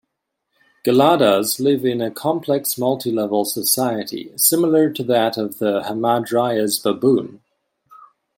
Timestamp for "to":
4.89-5.03